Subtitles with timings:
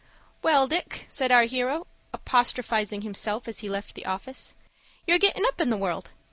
[0.41, 4.55] "Well, Dick," said our hero, apostrophizing himself, as he left the office;
[5.05, 6.09] "you're gettin' up in the world.